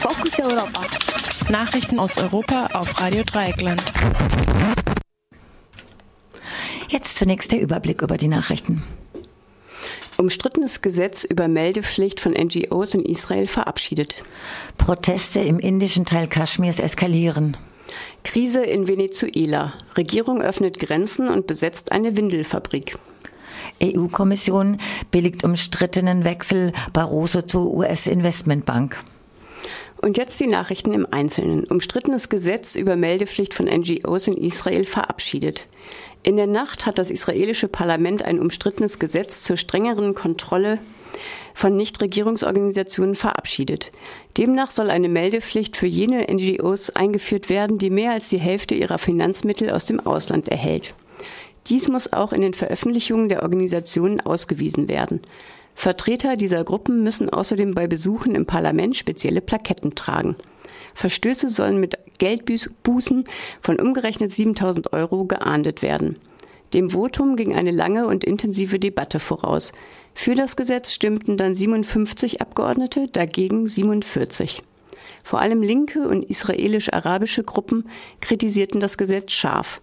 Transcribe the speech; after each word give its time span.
Fokus 0.00 0.40
Europa. 0.40 0.82
Nachrichten 1.48 2.00
aus 2.00 2.18
Europa 2.18 2.66
auf 2.72 3.00
Radio 3.00 3.22
Dreieckland. 3.22 3.80
Jetzt 6.88 7.16
zunächst 7.16 7.52
der 7.52 7.60
Überblick 7.60 8.02
über 8.02 8.16
die 8.16 8.26
Nachrichten. 8.26 8.82
Umstrittenes 10.16 10.82
Gesetz 10.82 11.22
über 11.22 11.46
Meldepflicht 11.46 12.18
von 12.18 12.32
NGOs 12.32 12.94
in 12.94 13.04
Israel 13.04 13.46
verabschiedet. 13.46 14.16
Proteste 14.76 15.38
im 15.40 15.60
indischen 15.60 16.04
Teil 16.04 16.26
Kaschmirs 16.26 16.80
eskalieren. 16.80 17.56
Krise 18.24 18.64
in 18.64 18.88
Venezuela. 18.88 19.74
Regierung 19.96 20.42
öffnet 20.42 20.80
Grenzen 20.80 21.28
und 21.28 21.46
besetzt 21.46 21.92
eine 21.92 22.16
Windelfabrik. 22.16 22.98
EU-Kommission 23.82 24.78
billigt 25.10 25.44
umstrittenen 25.44 26.24
Wechsel 26.24 26.72
Barroso 26.92 27.42
zur 27.42 27.72
US-Investmentbank. 27.72 29.02
Und 30.00 30.16
jetzt 30.16 30.40
die 30.40 30.46
Nachrichten 30.46 30.92
im 30.92 31.06
Einzelnen. 31.10 31.64
Umstrittenes 31.64 32.30
Gesetz 32.30 32.74
über 32.74 32.96
Meldepflicht 32.96 33.52
von 33.52 33.66
NGOs 33.66 34.28
in 34.28 34.36
Israel 34.36 34.86
verabschiedet. 34.86 35.66
In 36.22 36.36
der 36.36 36.46
Nacht 36.46 36.86
hat 36.86 36.98
das 36.98 37.10
israelische 37.10 37.68
Parlament 37.68 38.22
ein 38.22 38.40
umstrittenes 38.40 38.98
Gesetz 38.98 39.42
zur 39.42 39.56
strengeren 39.56 40.14
Kontrolle 40.14 40.78
von 41.54 41.76
Nichtregierungsorganisationen 41.76 43.14
verabschiedet. 43.14 43.90
Demnach 44.36 44.70
soll 44.70 44.90
eine 44.90 45.08
Meldepflicht 45.08 45.76
für 45.76 45.86
jene 45.86 46.26
NGOs 46.30 46.90
eingeführt 46.90 47.48
werden, 47.48 47.78
die 47.78 47.90
mehr 47.90 48.12
als 48.12 48.28
die 48.28 48.38
Hälfte 48.38 48.74
ihrer 48.74 48.98
Finanzmittel 48.98 49.70
aus 49.70 49.86
dem 49.86 50.00
Ausland 50.00 50.48
erhält. 50.48 50.94
Dies 51.66 51.88
muss 51.88 52.12
auch 52.12 52.32
in 52.32 52.40
den 52.40 52.54
Veröffentlichungen 52.54 53.28
der 53.28 53.42
Organisationen 53.42 54.20
ausgewiesen 54.20 54.88
werden. 54.88 55.20
Vertreter 55.74 56.36
dieser 56.36 56.64
Gruppen 56.64 57.02
müssen 57.02 57.30
außerdem 57.30 57.74
bei 57.74 57.86
Besuchen 57.86 58.34
im 58.34 58.46
Parlament 58.46 58.96
spezielle 58.96 59.40
Plaketten 59.40 59.94
tragen. 59.94 60.36
Verstöße 60.94 61.48
sollen 61.48 61.80
mit 61.80 61.98
Geldbußen 62.18 63.24
von 63.60 63.80
umgerechnet 63.80 64.30
7000 64.30 64.92
Euro 64.92 65.24
geahndet 65.24 65.82
werden. 65.82 66.16
Dem 66.74 66.90
Votum 66.90 67.36
ging 67.36 67.54
eine 67.54 67.72
lange 67.72 68.06
und 68.06 68.24
intensive 68.24 68.78
Debatte 68.78 69.18
voraus. 69.18 69.72
Für 70.14 70.34
das 70.34 70.56
Gesetz 70.56 70.92
stimmten 70.92 71.36
dann 71.36 71.54
57 71.54 72.40
Abgeordnete, 72.40 73.08
dagegen 73.08 73.66
47. 73.66 74.62
Vor 75.24 75.40
allem 75.40 75.62
linke 75.62 76.08
und 76.08 76.24
israelisch-arabische 76.24 77.42
Gruppen 77.42 77.88
kritisierten 78.20 78.80
das 78.80 78.98
Gesetz 78.98 79.32
scharf. 79.32 79.80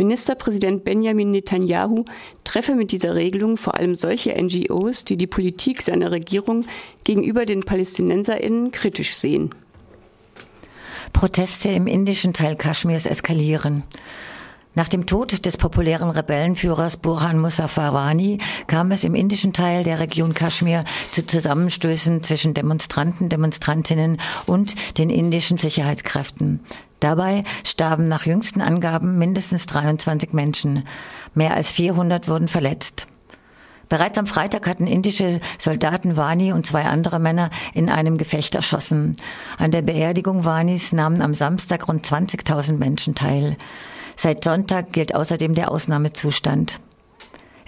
Ministerpräsident 0.00 0.82
Benjamin 0.82 1.30
Netanyahu 1.30 2.06
treffe 2.42 2.74
mit 2.74 2.90
dieser 2.90 3.14
Regelung 3.14 3.58
vor 3.58 3.74
allem 3.74 3.94
solche 3.94 4.30
NGOs, 4.32 5.04
die 5.04 5.18
die 5.18 5.26
Politik 5.26 5.82
seiner 5.82 6.10
Regierung 6.10 6.64
gegenüber 7.04 7.44
den 7.44 7.64
Palästinenserinnen 7.64 8.72
kritisch 8.72 9.14
sehen. 9.14 9.50
Proteste 11.12 11.68
im 11.68 11.86
indischen 11.86 12.32
Teil 12.32 12.56
Kaschmirs 12.56 13.04
eskalieren. 13.04 13.82
Nach 14.74 14.88
dem 14.88 15.04
Tod 15.04 15.44
des 15.44 15.58
populären 15.58 16.08
Rebellenführers 16.08 16.96
Burhan 16.96 17.38
Musafarwani 17.38 18.38
kam 18.68 18.92
es 18.92 19.04
im 19.04 19.14
indischen 19.14 19.52
Teil 19.52 19.82
der 19.84 20.00
Region 20.00 20.32
Kaschmir 20.32 20.86
zu 21.12 21.26
Zusammenstößen 21.26 22.22
zwischen 22.22 22.54
Demonstranten, 22.54 23.28
Demonstrantinnen 23.28 24.18
und 24.46 24.96
den 24.96 25.10
indischen 25.10 25.58
Sicherheitskräften. 25.58 26.60
Dabei 27.00 27.44
starben 27.64 28.08
nach 28.08 28.26
jüngsten 28.26 28.60
Angaben 28.60 29.18
mindestens 29.18 29.66
23 29.66 30.32
Menschen. 30.32 30.84
Mehr 31.34 31.54
als 31.54 31.70
400 31.70 32.28
wurden 32.28 32.48
verletzt. 32.48 33.06
Bereits 33.88 34.18
am 34.18 34.28
Freitag 34.28 34.68
hatten 34.68 34.86
indische 34.86 35.40
Soldaten 35.58 36.16
Wani 36.16 36.52
und 36.52 36.64
zwei 36.64 36.84
andere 36.84 37.18
Männer 37.18 37.50
in 37.74 37.88
einem 37.88 38.18
Gefecht 38.18 38.54
erschossen. 38.54 39.16
An 39.58 39.72
der 39.72 39.82
Beerdigung 39.82 40.44
Wanis 40.44 40.92
nahmen 40.92 41.20
am 41.20 41.34
Samstag 41.34 41.88
rund 41.88 42.06
20.000 42.06 42.76
Menschen 42.76 43.16
teil. 43.16 43.56
Seit 44.14 44.44
Sonntag 44.44 44.92
gilt 44.92 45.14
außerdem 45.14 45.56
der 45.56 45.72
Ausnahmezustand. 45.72 46.78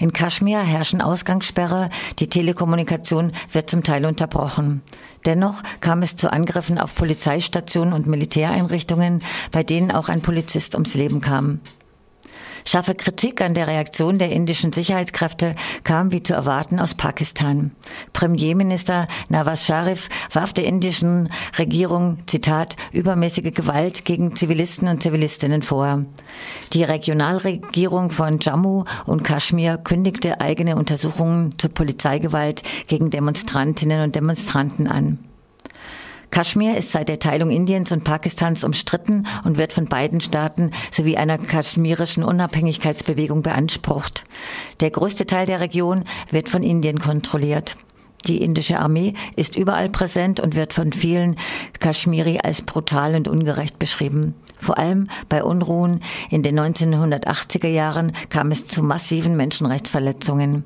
In 0.03 0.13
Kaschmir 0.13 0.59
herrschen 0.59 1.01
Ausgangssperre, 1.01 1.89
die 2.19 2.29
Telekommunikation 2.29 3.31
wird 3.53 3.71
zum 3.71 3.85
Teil 3.85 4.05
unterbrochen. 4.05 4.83
Dennoch 5.27 5.63
kam 5.79 6.03
es 6.03 6.17
zu 6.17 6.33
Angriffen 6.33 6.77
auf 6.77 6.97
Polizeistationen 6.97 7.95
und 7.95 8.09
Militäreinrichtungen, 8.09 9.23
bei 9.53 9.63
denen 9.63 9.93
auch 9.93 10.09
ein 10.09 10.21
Polizist 10.21 10.75
ums 10.75 10.95
Leben 10.95 11.21
kam. 11.21 11.61
Scharfe 12.65 12.95
Kritik 12.95 13.41
an 13.41 13.55
der 13.55 13.67
Reaktion 13.67 14.19
der 14.19 14.31
indischen 14.31 14.73
Sicherheitskräfte 14.73 15.55
kam 15.85 16.13
wie 16.13 16.23
zu 16.23 16.35
erwarten 16.35 16.79
aus 16.79 16.95
Pakistan. 16.95 17.73
Premierminister 18.13 19.09
Nawaz 19.29 19.67
Sharif 19.67 20.09
warf 20.33 20.53
der 20.53 20.65
indischen 20.65 21.31
Regierung, 21.59 22.19
Zitat, 22.27 22.77
übermäßige 22.93 23.53
Gewalt 23.53 24.05
gegen 24.05 24.37
Zivilisten 24.37 24.89
und 24.89 25.03
Zivilistinnen 25.03 25.63
vor. 25.63 26.05
Die 26.73 26.85
Regionalregierung 26.85 28.11
von 28.11 28.39
Jammu 28.41 28.85
und 29.07 29.25
Kaschmir 29.25 29.79
kündigte 29.79 30.41
eigene 30.41 30.77
Untersuchungen 30.77 31.59
zur 31.59 31.71
Polizeigewalt 31.71 32.63
gegen 32.87 33.11
Demonstrantinnen 33.11 34.03
und 34.03 34.15
Demonstranten 34.15 34.87
an. 34.87 35.19
Kaschmir 36.33 36.79
ist 36.79 36.91
seit 36.91 37.11
der 37.11 37.19
Teilung 37.19 37.51
Indiens 37.51 37.93
und 37.93 38.05
Pakistans 38.05 38.65
umstritten 38.65 39.27
und 39.45 39.59
wird 39.59 39.73
von 39.73 39.85
beiden 39.85 40.21
Staaten 40.21 40.73
sowie 40.91 41.19
einer 41.19 41.37
kaschmirischen 41.39 42.25
Unabhängigkeitsbewegung 42.25 43.43
beansprucht. 43.43 44.25
Der 44.81 44.91
größte 44.91 45.27
Teil 45.27 45.47
der 45.47 45.61
Region 45.61 46.05
wird 46.31 46.49
von 46.49 46.63
Indien 46.63 46.99
kontrolliert. 46.99 47.77
Die 48.27 48.41
indische 48.41 48.79
Armee 48.79 49.15
ist 49.37 49.57
überall 49.57 49.91
präsent 49.91 50.41
und 50.41 50.55
wird 50.55 50.73
von 50.73 50.93
vielen 50.93 51.37
Kaschmiri 51.81 52.39
als 52.43 52.63
brutal 52.63 53.15
und 53.15 53.29
ungerecht 53.29 53.79
beschrieben. 53.79 54.35
Vor 54.59 54.79
allem 54.79 55.09
bei 55.29 55.45
Unruhen 55.45 56.03
in 56.31 56.43
den 56.43 56.59
1980er 56.59 57.69
Jahren 57.69 58.13
kam 58.31 58.51
es 58.51 58.67
zu 58.69 58.83
massiven 58.83 59.37
Menschenrechtsverletzungen. 59.37 60.65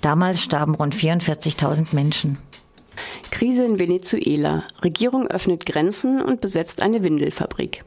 Damals 0.00 0.42
starben 0.42 0.74
rund 0.74 0.94
44.000 0.94 1.88
Menschen. 1.92 2.38
Krise 3.30 3.64
in 3.64 3.78
Venezuela. 3.78 4.64
Regierung 4.82 5.28
öffnet 5.28 5.66
Grenzen 5.66 6.20
und 6.20 6.40
besetzt 6.40 6.82
eine 6.82 7.02
Windelfabrik. 7.02 7.84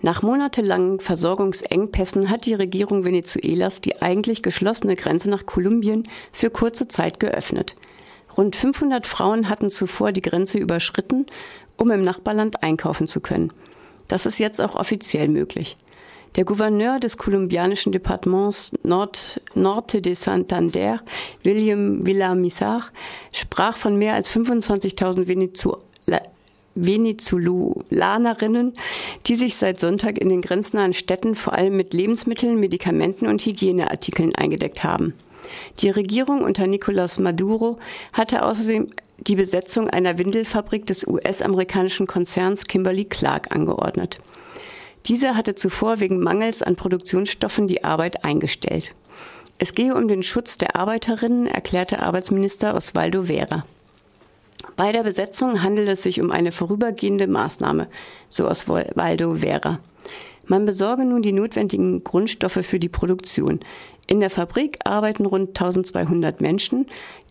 Nach 0.00 0.22
monatelangen 0.22 1.00
Versorgungsengpässen 1.00 2.30
hat 2.30 2.46
die 2.46 2.54
Regierung 2.54 3.04
Venezuelas 3.04 3.80
die 3.80 4.00
eigentlich 4.00 4.42
geschlossene 4.42 4.96
Grenze 4.96 5.28
nach 5.28 5.46
Kolumbien 5.46 6.08
für 6.32 6.50
kurze 6.50 6.88
Zeit 6.88 7.20
geöffnet. 7.20 7.74
Rund 8.36 8.54
500 8.54 9.06
Frauen 9.06 9.48
hatten 9.48 9.70
zuvor 9.70 10.12
die 10.12 10.22
Grenze 10.22 10.58
überschritten, 10.58 11.26
um 11.76 11.90
im 11.90 12.02
Nachbarland 12.02 12.62
einkaufen 12.62 13.08
zu 13.08 13.20
können. 13.20 13.52
Das 14.06 14.26
ist 14.26 14.38
jetzt 14.38 14.60
auch 14.60 14.74
offiziell 14.74 15.28
möglich. 15.28 15.76
Der 16.36 16.44
Gouverneur 16.44 17.00
des 17.00 17.16
kolumbianischen 17.16 17.92
Departements 17.92 18.72
Nord, 18.82 19.40
Norte 19.54 20.00
de 20.02 20.14
Santander, 20.14 21.00
William 21.42 22.06
Villamizar, 22.06 22.84
sprach 23.32 23.76
von 23.76 23.96
mehr 23.96 24.14
als 24.14 24.30
25.000 24.30 25.26
Venezuela 25.26 25.78
Venezolanerinnen, 26.80 28.72
die 29.26 29.34
sich 29.34 29.56
seit 29.56 29.80
Sonntag 29.80 30.18
in 30.18 30.28
den 30.28 30.42
grenznahen 30.42 30.92
Städten 30.92 31.34
vor 31.34 31.54
allem 31.54 31.76
mit 31.76 31.92
Lebensmitteln, 31.92 32.60
Medikamenten 32.60 33.26
und 33.26 33.44
Hygieneartikeln 33.44 34.34
eingedeckt 34.34 34.84
haben. 34.84 35.14
Die 35.80 35.90
Regierung 35.90 36.42
unter 36.42 36.64
Nicolás 36.64 37.20
Maduro 37.20 37.78
hatte 38.12 38.44
außerdem 38.44 38.92
die 39.18 39.34
Besetzung 39.34 39.90
einer 39.90 40.18
Windelfabrik 40.18 40.86
des 40.86 41.06
US-amerikanischen 41.06 42.06
Konzerns 42.06 42.66
Kimberly 42.66 43.04
Clark 43.06 43.54
angeordnet. 43.54 44.18
Diese 45.06 45.36
hatte 45.36 45.54
zuvor 45.54 46.00
wegen 46.00 46.20
Mangels 46.20 46.62
an 46.62 46.76
Produktionsstoffen 46.76 47.66
die 47.66 47.84
Arbeit 47.84 48.24
eingestellt. 48.24 48.94
Es 49.58 49.74
gehe 49.74 49.94
um 49.94 50.06
den 50.06 50.22
Schutz 50.22 50.58
der 50.58 50.76
Arbeiterinnen, 50.76 51.46
erklärte 51.46 52.00
Arbeitsminister 52.00 52.74
Osvaldo 52.74 53.24
Vera. 53.24 53.64
Bei 54.76 54.92
der 54.92 55.02
Besetzung 55.02 55.62
handelt 55.62 55.88
es 55.88 56.02
sich 56.02 56.20
um 56.20 56.30
eine 56.30 56.52
vorübergehende 56.52 57.26
Maßnahme, 57.26 57.88
so 58.28 58.48
Osvaldo 58.48 59.34
Vera. 59.36 59.80
Man 60.46 60.64
besorge 60.64 61.04
nun 61.04 61.22
die 61.22 61.32
notwendigen 61.32 62.04
Grundstoffe 62.04 62.64
für 62.64 62.78
die 62.78 62.88
Produktion. 62.88 63.60
In 64.10 64.20
der 64.20 64.30
Fabrik 64.30 64.78
arbeiten 64.84 65.26
rund 65.26 65.50
1200 65.50 66.40
Menschen, 66.40 66.86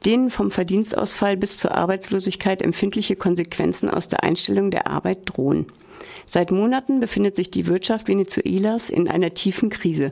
denen 0.05 0.29
vom 0.29 0.51
Verdienstausfall 0.51 1.35
bis 1.35 1.57
zur 1.57 1.73
Arbeitslosigkeit 1.73 2.61
empfindliche 2.61 3.15
Konsequenzen 3.15 3.89
aus 3.89 4.07
der 4.07 4.23
Einstellung 4.23 4.69
der 4.69 4.85
Arbeit 4.85 5.21
drohen. 5.25 5.65
Seit 6.27 6.51
Monaten 6.51 6.99
befindet 6.99 7.35
sich 7.35 7.49
die 7.49 7.65
Wirtschaft 7.65 8.07
Venezuelas 8.07 8.91
in 8.91 9.07
einer 9.07 9.33
tiefen 9.33 9.71
Krise, 9.71 10.11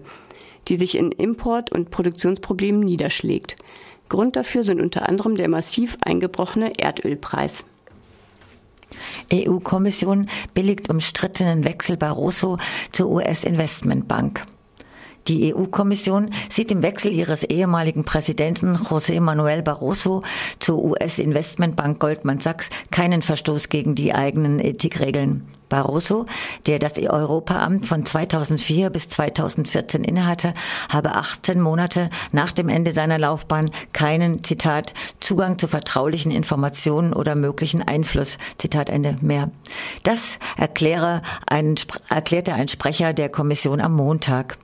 die 0.67 0.77
sich 0.77 0.97
in 0.97 1.11
Import- 1.11 1.71
und 1.71 1.91
Produktionsproblemen 1.91 2.81
niederschlägt. 2.81 3.57
Grund 4.09 4.35
dafür 4.35 4.63
sind 4.63 4.81
unter 4.81 5.07
anderem 5.07 5.35
der 5.35 5.49
massiv 5.49 5.97
eingebrochene 6.03 6.79
Erdölpreis. 6.79 7.63
EU-Kommission 9.31 10.29
billigt 10.55 10.89
umstrittenen 10.89 11.63
Wechsel 11.63 11.95
Barroso 11.95 12.57
zur 12.91 13.11
US-Investmentbank. 13.11 14.47
Die 15.27 15.55
EU-Kommission 15.55 16.29
sieht 16.49 16.71
im 16.71 16.83
Wechsel 16.83 17.11
ihres 17.11 17.43
ehemaligen 17.43 18.03
Präsidenten 18.03 18.75
José 18.75 19.19
Manuel 19.19 19.63
Barroso 19.63 20.21
zur 20.59 20.83
US-Investmentbank 20.83 21.99
Goldman 21.99 22.39
Sachs 22.39 22.69
keinen 22.91 23.23
Verstoß 23.23 23.69
gegen 23.69 23.95
die 23.95 24.13
eigenen 24.13 24.59
Ethikregeln. 24.59 25.47
Barroso, 25.67 26.27
der 26.67 26.77
das 26.77 26.99
Europaamt 26.99 27.87
von 27.87 28.05
2004 28.05 28.91
bis 28.91 29.09
2014 29.09 30.03
innehatte, 30.03 30.53
habe 30.89 31.15
18 31.15 31.59
Monate 31.59 32.11
nach 32.31 32.51
dem 32.51 32.69
Ende 32.69 32.91
seiner 32.91 33.17
Laufbahn 33.17 33.71
keinen, 33.91 34.43
Zitat, 34.43 34.93
Zugang 35.19 35.57
zu 35.57 35.67
vertraulichen 35.67 36.31
Informationen 36.31 37.13
oder 37.13 37.33
möglichen 37.33 37.81
Einfluss, 37.81 38.37
Zitat 38.59 38.89
Ende, 38.89 39.17
mehr. 39.21 39.49
Das 40.03 40.37
erkläre 40.55 41.23
ein, 41.47 41.75
erklärte 42.09 42.53
ein 42.53 42.67
Sprecher 42.67 43.13
der 43.13 43.29
Kommission 43.29 43.81
am 43.81 43.93
Montag. 43.93 44.59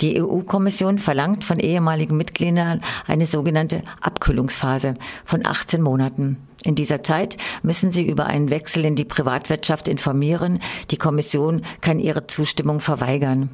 Die 0.00 0.20
EU-Kommission 0.20 0.98
verlangt 0.98 1.44
von 1.44 1.58
ehemaligen 1.58 2.16
Mitgliedern 2.16 2.82
eine 3.06 3.26
sogenannte 3.26 3.82
Abkühlungsphase 4.00 4.94
von 5.24 5.46
18 5.46 5.80
Monaten. 5.82 6.38
In 6.64 6.74
dieser 6.74 7.02
Zeit 7.02 7.36
müssen 7.62 7.92
sie 7.92 8.06
über 8.06 8.26
einen 8.26 8.50
Wechsel 8.50 8.84
in 8.84 8.96
die 8.96 9.04
Privatwirtschaft 9.04 9.88
informieren. 9.88 10.60
Die 10.90 10.96
Kommission 10.96 11.62
kann 11.80 11.98
ihre 11.98 12.26
Zustimmung 12.26 12.80
verweigern. 12.80 13.50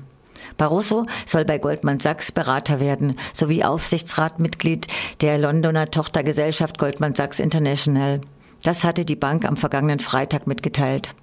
Barroso 0.56 1.06
soll 1.26 1.44
bei 1.44 1.58
Goldman 1.58 2.00
Sachs 2.00 2.32
Berater 2.32 2.80
werden, 2.80 3.16
sowie 3.32 3.64
Aufsichtsratmitglied 3.64 4.86
der 5.20 5.38
Londoner 5.38 5.90
Tochtergesellschaft 5.90 6.78
Goldman 6.78 7.14
Sachs 7.14 7.38
International. 7.38 8.20
Das 8.62 8.84
hatte 8.84 9.04
die 9.04 9.16
Bank 9.16 9.44
am 9.44 9.56
vergangenen 9.56 10.00
Freitag 10.00 10.46
mitgeteilt. 10.46 11.14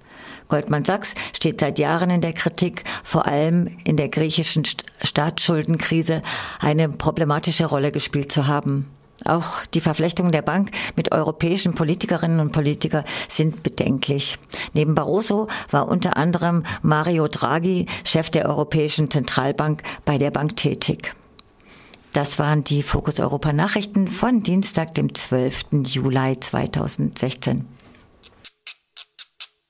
Goldman 0.48 0.84
Sachs 0.84 1.14
steht 1.34 1.60
seit 1.60 1.78
Jahren 1.78 2.10
in 2.10 2.20
der 2.20 2.32
Kritik, 2.32 2.84
vor 3.02 3.26
allem 3.26 3.78
in 3.84 3.96
der 3.96 4.08
griechischen 4.08 4.64
Staatsschuldenkrise 5.02 6.22
eine 6.60 6.88
problematische 6.88 7.66
Rolle 7.66 7.90
gespielt 7.90 8.30
zu 8.30 8.46
haben. 8.46 8.86
Auch 9.24 9.64
die 9.72 9.80
Verflechtungen 9.80 10.30
der 10.30 10.42
Bank 10.42 10.70
mit 10.94 11.10
europäischen 11.10 11.74
Politikerinnen 11.74 12.38
und 12.38 12.52
Politikern 12.52 13.04
sind 13.28 13.62
bedenklich. 13.62 14.38
Neben 14.74 14.94
Barroso 14.94 15.48
war 15.70 15.88
unter 15.88 16.16
anderem 16.16 16.64
Mario 16.82 17.26
Draghi, 17.26 17.86
Chef 18.04 18.30
der 18.30 18.46
Europäischen 18.46 19.10
Zentralbank, 19.10 19.82
bei 20.04 20.18
der 20.18 20.30
Bank 20.30 20.56
tätig. 20.56 21.14
Das 22.16 22.38
waren 22.38 22.64
die 22.64 22.82
Fokus 22.82 23.20
Europa 23.20 23.52
Nachrichten 23.52 24.08
von 24.08 24.42
Dienstag, 24.42 24.94
dem 24.94 25.14
12. 25.14 25.84
Juli 25.84 26.40
2016. 26.40 27.66